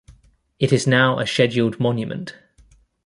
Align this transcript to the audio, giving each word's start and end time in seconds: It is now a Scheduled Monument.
It 0.57 0.73
is 0.73 0.87
now 0.87 1.19
a 1.19 1.27
Scheduled 1.27 1.79
Monument. 1.79 2.33